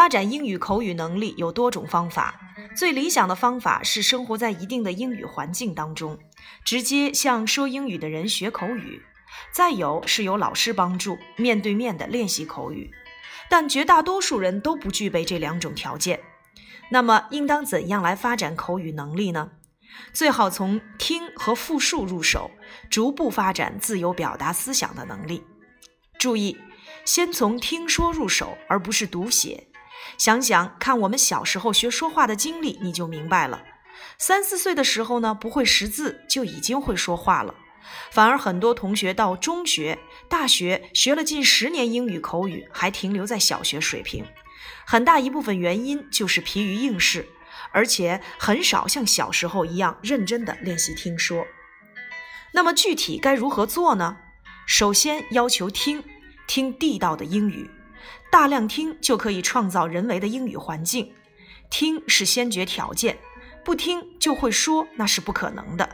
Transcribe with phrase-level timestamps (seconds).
[0.00, 2.34] 发展英语口语能力有多种方法，
[2.74, 6.18] 最理想的方法是生活在一定的英语环境当中，
[6.64, 9.02] 直接向说英语的人学口语；
[9.52, 12.90] 再有是有老师帮助，面对面的练习口语。
[13.50, 16.18] 但绝大多数人都不具备这两种条件。
[16.90, 19.50] 那么，应当怎样来发展口语能力呢？
[20.14, 22.50] 最好从听和复述入手，
[22.88, 25.42] 逐步发展自由表达思想的能力。
[26.18, 26.56] 注意，
[27.04, 29.66] 先从听说入手，而不是读写。
[30.18, 33.62] 想想看，我们小时候学说话的经历，你就明白了。
[34.18, 37.54] 三四岁的时候呢，不会识字就已经会说话了。
[38.10, 44.24] 反而很多同学到中学、大学学了近十年英语口语，还停留在小学水平。
[44.86, 47.26] 很大一部分原因就是疲于应试。
[47.72, 51.46] 而且很少像小时候一样认真的练习听说。
[52.52, 54.16] 那么具体该如何做呢？
[54.66, 56.02] 首先要求听，
[56.48, 57.70] 听地道的英语，
[58.30, 61.12] 大量听就可以创造人为的英语环境。
[61.70, 63.18] 听是先决条件，
[63.64, 65.88] 不听就会说那是不可能的。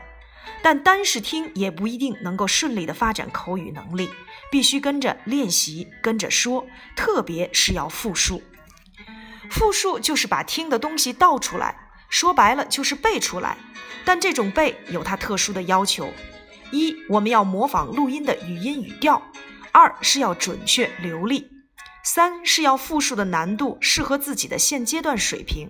[0.63, 4.09] 但单是听也不一定能够顺利的发展口语能力，
[4.51, 8.41] 必须跟着练习，跟着说，特别是要复述。
[9.51, 11.77] 复述就是把听的东西倒出来，
[12.09, 13.57] 说白了就是背出来。
[14.03, 16.11] 但这种背有它特殊的要求：
[16.71, 19.21] 一，我们要模仿录音的语音语调；
[19.71, 21.41] 二是要准确流利；
[22.09, 25.69] 三是要复述的难度适合自己的现阶段水平，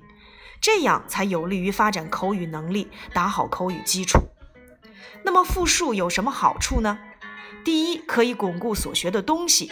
[0.62, 4.20] 这样才有利于发展口语能力，打好口语基础。
[5.24, 7.00] 那么复述有什么好处呢？
[7.66, 9.72] 第一，可以巩固所学的东西。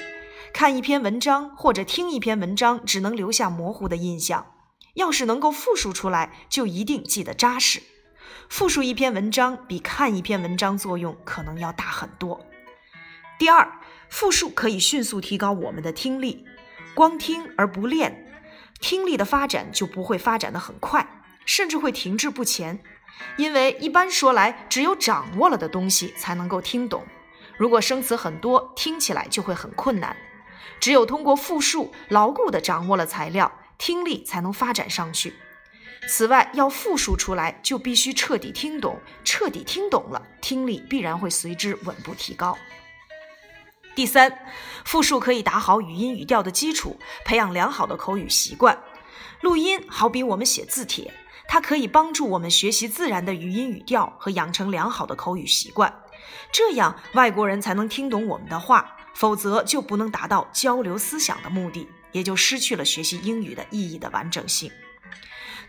[0.55, 4.47] 看一篇文章或者听一篇文章，只能留下模糊的印象。
[4.95, 7.83] 要是能够复述出来，就一定记得扎实。
[8.49, 12.43] 复述一篇文章比看一篇文章作用可能要大很多。
[13.37, 13.79] 第二，
[14.09, 16.43] 复述可以迅速提高我们的听力。
[16.95, 18.25] 光听而不练，
[18.79, 21.05] 听力的发展就不会发展的很快，
[21.45, 22.79] 甚至会停滞不前。
[23.35, 27.03] 因为一般说来，只有掌握了的东西才能够听懂。
[27.57, 30.15] 如果生词很多，听起来就会很困难。
[30.79, 35.33] 只有通过复述，牢固地掌握了材料，听力才能发展上去。
[36.07, 38.99] 此外，要复述出来，就必须彻底听懂。
[39.25, 42.57] 彻底听懂了，听力必然会随之稳步提高。
[43.95, 44.37] 第三，
[44.83, 48.77] 复述可以打好语音语调的基础，培养良好的口语习惯。
[49.39, 51.13] 录音好比我们写字帖，
[51.47, 56.01] 它可以帮助我们学习自然的语音语调和养成良好的口语习惯，
[56.51, 58.91] 这样外国人才能听懂我们的话。
[59.13, 64.69] 否则就不能达到交流思想的目的，也就失去了学习英语的意义的完整性。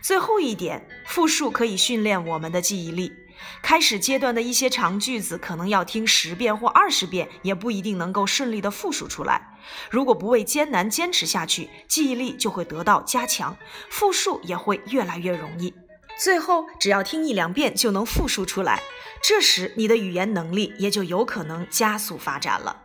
[0.01, 3.13] 最后一点，复述可以训练我们的记忆力。
[3.61, 9.57] 开始阶段的一些长句子，可能要听十遍或二十遍，也不一定能够顺利的复述出来。
[9.89, 13.57] 如果不畏艰难坚持下去，记忆力就会得到加强，
[13.89, 15.73] 复述也会越来越容易。
[16.19, 18.81] 最后，只要听一两遍就能复述出来，
[19.21, 22.83] 这时你的语言能力也就有可能加速发展了。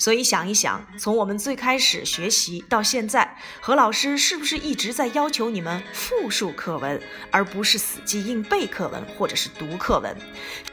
[0.00, 6.98] 所以想一想，从我们最开始学习到现在，何老师是不是一直在要求你们复述课文，
[7.30, 10.16] 而不是死记硬背课文或者是读课文？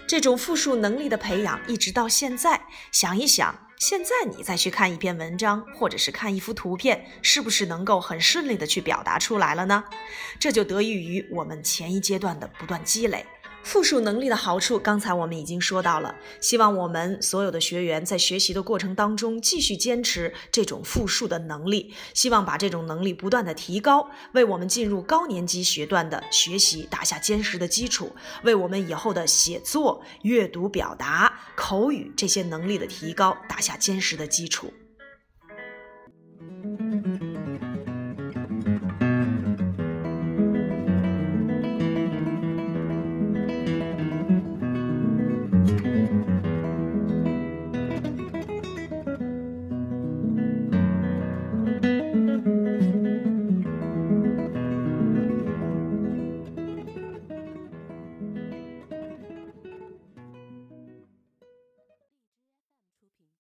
[0.07, 2.61] 这种复述能力的培养，一直到现在，
[2.93, 9.83] 想一想，现在你再去看一篇文章，或者是看一幅图片，是不是能够很顺利的去表达出来了呢？
[10.39, 13.25] 这就得益于我们前一阶段的不断积累。
[13.67, 16.15] 复述能力的好处，刚才我们已经说到了。
[16.39, 34.71] 希望我们所有的学员在学习的过程当中，继续坚持这种复述的能力，希望把这种能力不断的提高，为我们进入高年级学段的学习打下坚实的基础，为我们以后的写作、阅读、表达、口语这些能力的提高打下坚实的基础。